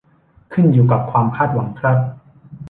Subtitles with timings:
[0.53, 1.97] ขึ้นอยู่กับความคาดหวังครับ